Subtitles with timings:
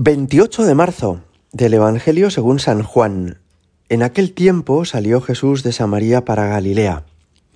[0.00, 3.38] 28 de marzo del Evangelio según San Juan.
[3.88, 7.02] En aquel tiempo salió Jesús de Samaria para Galilea.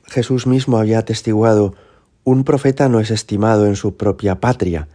[0.08, 1.76] Jesús mismo había atestiguado,
[2.25, 4.89] un profeta no es estimado en su propia patria.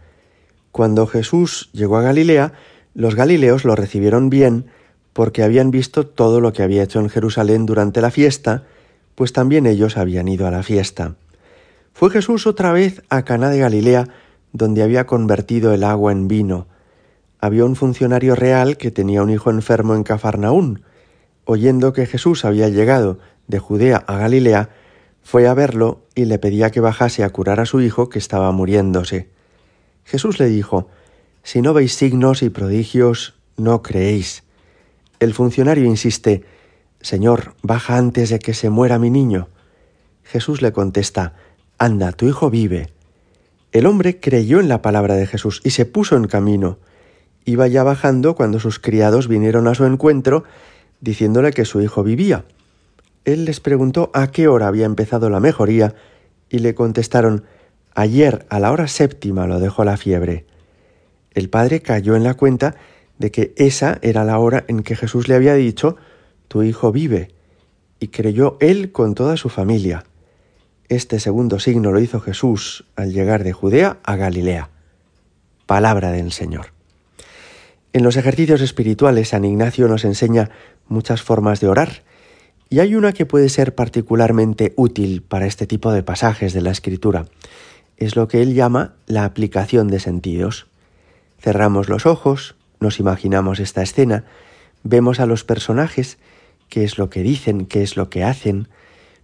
[0.72, 2.52] Cuando Jesús llegó a Galilea,
[2.92, 4.66] los galileos lo recibieron bien
[5.14, 8.64] porque habían visto todo lo que había hecho en Jerusalén durante la fiesta,
[9.14, 11.14] pues también ellos habían ido a la fiesta.
[11.94, 14.06] Fue Jesús otra vez a Caná de Galilea,
[14.52, 16.66] donde había convertido el agua en vino
[17.40, 20.82] había un funcionario real que tenía un hijo enfermo en Cafarnaún.
[21.44, 24.70] Oyendo que Jesús había llegado de Judea a Galilea,
[25.22, 28.50] fue a verlo y le pedía que bajase a curar a su hijo que estaba
[28.52, 29.28] muriéndose.
[30.04, 30.88] Jesús le dijo,
[31.42, 34.42] Si no veis signos y prodigios, no creéis.
[35.20, 36.44] El funcionario insiste,
[37.00, 39.48] Señor, baja antes de que se muera mi niño.
[40.24, 41.34] Jesús le contesta,
[41.78, 42.92] Anda, tu hijo vive.
[43.72, 46.78] El hombre creyó en la palabra de Jesús y se puso en camino.
[47.48, 50.44] Iba ya bajando cuando sus criados vinieron a su encuentro
[51.00, 52.44] diciéndole que su hijo vivía.
[53.24, 55.94] Él les preguntó a qué hora había empezado la mejoría
[56.50, 57.46] y le contestaron
[57.94, 60.44] Ayer a la hora séptima lo dejó la fiebre.
[61.32, 62.74] El padre cayó en la cuenta
[63.16, 65.96] de que esa era la hora en que Jesús le había dicho
[66.48, 67.30] Tu hijo vive,
[67.98, 70.04] y creyó él con toda su familia.
[70.90, 74.68] Este segundo signo lo hizo Jesús al llegar de Judea a Galilea.
[75.64, 76.77] Palabra del Señor.
[77.98, 80.50] En los ejercicios espirituales San Ignacio nos enseña
[80.86, 82.04] muchas formas de orar
[82.70, 86.70] y hay una que puede ser particularmente útil para este tipo de pasajes de la
[86.70, 87.26] Escritura.
[87.96, 90.68] Es lo que él llama la aplicación de sentidos.
[91.40, 94.22] Cerramos los ojos, nos imaginamos esta escena,
[94.84, 96.18] vemos a los personajes,
[96.68, 98.68] qué es lo que dicen, qué es lo que hacen,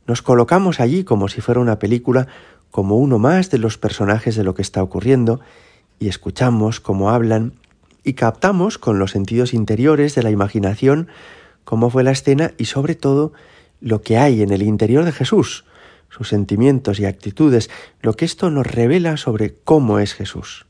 [0.09, 2.27] nos colocamos allí como si fuera una película,
[2.73, 5.39] como uno más de los personajes de lo que está ocurriendo,
[6.01, 7.53] y escuchamos cómo hablan,
[8.05, 11.09] y captamos con los sentidos interiores de la imaginación
[11.65, 13.33] cómo fue la escena y sobre todo
[13.81, 15.65] lo que hay en el interior de Jesús,
[16.11, 17.71] sus sentimientos y actitudes,
[18.01, 20.67] lo que esto nos revela sobre cómo es Jesús.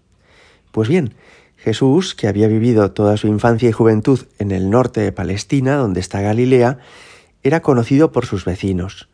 [0.72, 1.14] Pues bien,
[1.56, 6.00] Jesús, que había vivido toda su infancia y juventud en el norte de Palestina, donde
[6.00, 6.78] está Galilea,
[7.42, 9.08] era conocido por sus vecinos.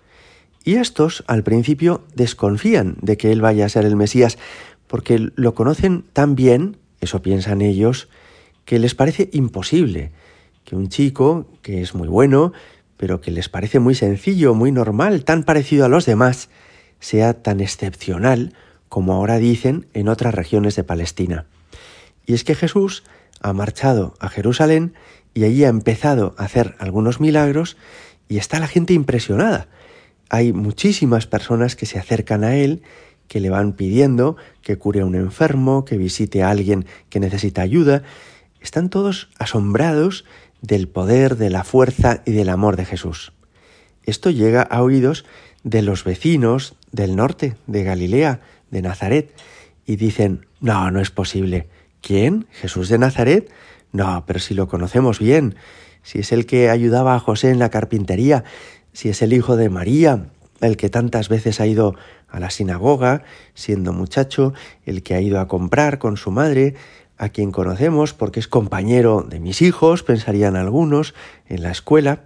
[0.65, 4.39] Y estos, al principio, desconfían de que él vaya a ser el Mesías,
[4.87, 8.09] porque lo conocen tan bien eso piensan ellos,
[8.65, 10.13] que les parece imposible
[10.65, 12.53] que un chico, que es muy bueno,
[12.97, 16.51] pero que les parece muy sencillo, muy normal, tan parecido a los demás,
[17.01, 18.55] sea tan excepcional
[18.89, 21.47] como ahora dicen en otras regiones de Palestina.
[22.27, 23.05] Y es que Jesús
[23.41, 24.95] ha marchado a Jerusalén
[25.33, 27.77] y allí ha empezado a hacer algunos milagros
[28.29, 29.69] y está la gente impresionada.
[30.29, 32.83] Hay muchísimas personas que se acercan a él
[33.31, 37.63] que le van pidiendo que cure a un enfermo, que visite a alguien que necesita
[37.63, 38.03] ayuda.
[38.61, 40.25] Están todos asombrados
[40.63, 43.33] del poder, de la fuerza y del amor de Jesús.
[44.05, 45.25] Esto llega a oídos
[45.63, 48.41] de los vecinos del norte, de Galilea,
[48.73, 49.33] de Nazaret,
[49.87, 51.69] y dicen, no, no es posible.
[52.01, 52.49] ¿Quién?
[52.51, 53.49] ¿Jesús de Nazaret?
[53.93, 55.55] No, pero si lo conocemos bien,
[56.03, 58.43] si es el que ayudaba a José en la carpintería,
[58.93, 60.27] si es el hijo de María,
[60.61, 61.95] el que tantas veces ha ido
[62.31, 63.23] a la sinagoga
[63.55, 64.53] siendo muchacho,
[64.85, 66.75] el que ha ido a comprar con su madre,
[67.17, 71.15] a quien conocemos porque es compañero de mis hijos, pensarían algunos,
[71.49, 72.25] en la escuela,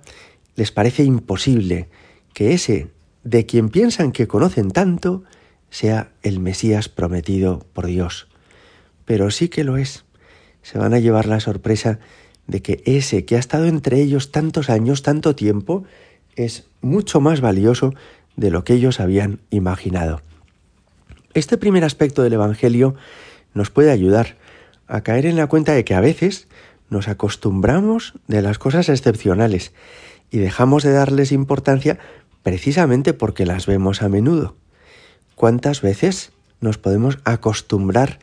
[0.55, 1.89] les parece imposible
[2.33, 2.89] que ese
[3.25, 5.25] de quien piensan que conocen tanto
[5.71, 8.29] sea el Mesías prometido por Dios.
[9.05, 10.05] Pero sí que lo es.
[10.63, 11.99] Se van a llevar la sorpresa
[12.47, 15.85] de que ese que ha estado entre ellos tantos años, tanto tiempo,
[16.37, 17.95] es mucho más valioso
[18.37, 20.23] de lo que ellos habían imaginado.
[21.35, 22.95] Este primer aspecto del Evangelio
[23.55, 24.37] nos puede ayudar
[24.87, 26.47] a caer en la cuenta de que a veces
[26.91, 29.73] nos acostumbramos de las cosas excepcionales
[30.31, 31.99] y dejamos de darles importancia
[32.43, 34.57] precisamente porque las vemos a menudo.
[35.35, 38.19] ¿Cuántas veces nos podemos acostumbrar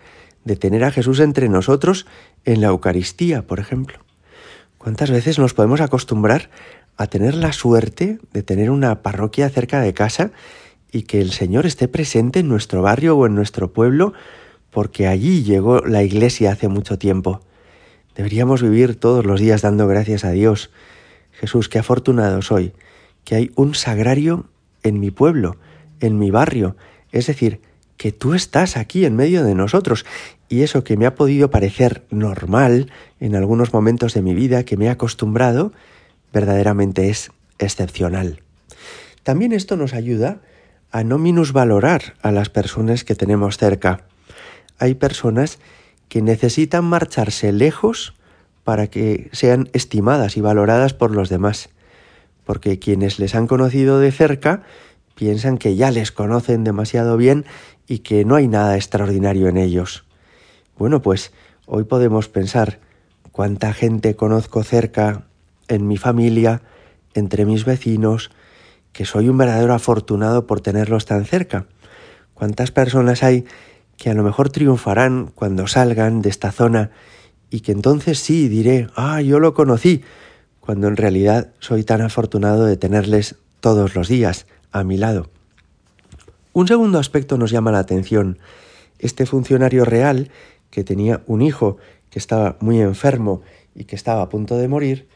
[0.46, 2.06] de tener a Jesús entre nosotros
[2.46, 4.00] en la Eucaristía, por ejemplo?
[4.78, 6.50] ¿Cuántas veces nos podemos acostumbrar
[6.98, 10.32] a tener la suerte de tener una parroquia cerca de casa
[10.92, 14.14] y que el Señor esté presente en nuestro barrio o en nuestro pueblo,
[14.70, 17.42] porque allí llegó la iglesia hace mucho tiempo.
[18.16, 20.70] Deberíamos vivir todos los días dando gracias a Dios.
[21.32, 22.74] Jesús, qué afortunado soy,
[23.24, 24.46] que hay un sagrario
[24.84, 25.58] en mi pueblo,
[26.00, 26.76] en mi barrio,
[27.12, 27.62] es decir,
[27.98, 30.06] que tú estás aquí en medio de nosotros.
[30.50, 34.76] Y eso que me ha podido parecer normal en algunos momentos de mi vida, que
[34.76, 35.72] me he acostumbrado,
[36.34, 38.42] verdaderamente es excepcional.
[39.24, 40.42] También esto nos ayuda
[40.92, 44.06] a no minusvalorar a las personas que tenemos cerca.
[44.78, 45.60] Hay personas
[46.10, 48.14] que necesitan marcharse lejos
[48.64, 51.70] para que sean estimadas y valoradas por los demás,
[52.46, 54.64] porque quienes les han conocido de cerca
[55.16, 57.46] piensan que ya les conocen demasiado bien
[57.88, 60.04] y que no hay nada extraordinario en ellos.
[60.78, 61.32] Bueno, pues
[61.66, 62.80] hoy podemos pensar
[63.32, 65.26] cuánta gente conozco cerca
[65.72, 66.62] en mi familia,
[67.14, 68.30] entre mis vecinos,
[68.92, 71.66] que soy un verdadero afortunado por tenerlos tan cerca.
[72.34, 73.46] ¿Cuántas personas hay
[73.96, 76.92] que a lo mejor triunfarán cuando salgan de esta zona
[77.50, 80.04] y que entonces sí diré, ah, yo lo conocí,
[80.60, 85.30] cuando en realidad soy tan afortunado de tenerles todos los días a mi lado?
[86.52, 88.40] Un segundo aspecto nos llama la atención.
[89.00, 90.32] Este funcionario real,
[90.70, 91.78] que tenía un hijo
[92.10, 93.42] que estaba muy enfermo
[93.74, 95.08] y que estaba a punto de morir,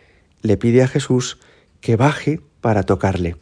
[0.41, 1.37] le pide a Jesús
[1.81, 3.35] que baje para tocarle.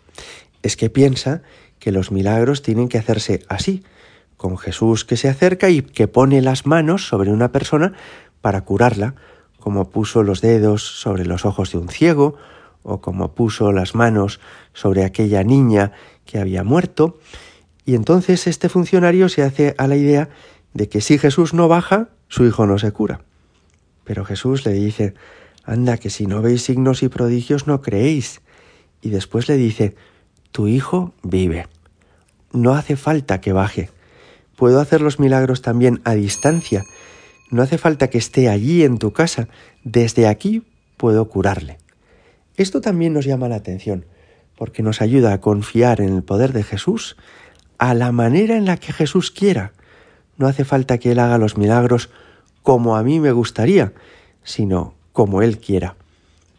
[0.62, 1.42] Es que piensa
[1.80, 3.84] que los milagros tienen que hacerse así,
[4.38, 7.94] con Jesús que se acerca y que pone las manos sobre una persona
[8.42, 9.16] para curarla,
[9.60, 12.36] como puso los dedos sobre los ojos de un ciego,
[12.84, 14.40] o como puso las manos
[14.74, 15.94] sobre aquella niña
[16.26, 17.18] que había muerto,
[17.86, 20.30] y entonces este funcionario se hace a la idea
[20.74, 23.22] de que si Jesús no baja, su hijo no se cura.
[24.04, 25.14] Pero Jesús le dice,
[25.64, 28.42] anda, que si no veis signos y prodigios no creéis.
[29.02, 29.96] Y después le dice,
[30.52, 31.68] tu hijo vive.
[32.52, 33.90] No hace falta que baje.
[34.56, 36.84] Puedo hacer los milagros también a distancia.
[37.50, 39.48] No hace falta que esté allí en tu casa.
[39.84, 40.64] Desde aquí
[40.98, 41.78] puedo curarle.
[42.56, 44.06] Esto también nos llama la atención,
[44.56, 47.18] porque nos ayuda a confiar en el poder de Jesús
[47.80, 49.74] a la manera en la que Jesús quiera.
[50.38, 52.10] No hace falta que Él haga los milagros
[52.62, 53.94] como a mí me gustaría,
[54.44, 55.96] sino como Él quiera.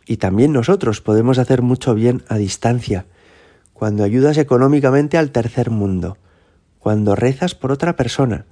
[0.06, 3.04] Y también nosotros podemos hacer mucho bien a distancia,
[3.72, 6.16] cuando ayudas económicamente al tercer mundo,
[6.78, 8.46] cuando rezas por otra persona,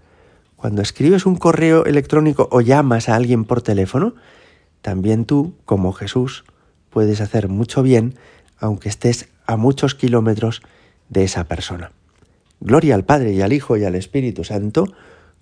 [0.56, 4.14] cuando escribes un correo electrónico o llamas a alguien por teléfono,
[4.82, 6.44] también tú, como Jesús,
[6.90, 8.14] puedes hacer mucho bien
[8.58, 10.62] aunque estés a muchos kilómetros
[11.08, 11.90] de esa persona.
[12.60, 14.86] Gloria al Padre y al Hijo y al Espíritu Santo,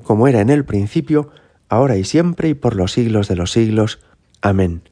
[0.02, 1.30] como era en el principio,
[1.68, 4.00] ahora y siempre y por los siglos de los siglos.
[4.42, 4.82] Amen.